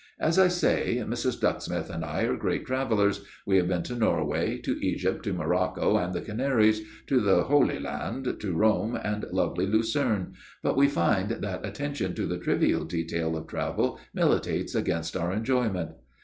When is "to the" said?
7.05-7.43, 12.15-12.39